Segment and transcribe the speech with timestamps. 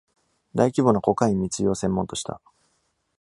[0.55, 2.41] 大規模なコカイン密輸を専門とした。